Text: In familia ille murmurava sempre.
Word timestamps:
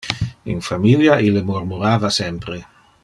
In 0.53 0.63
familia 0.67 1.19
ille 1.27 1.43
murmurava 1.51 2.11
sempre. 2.17 2.59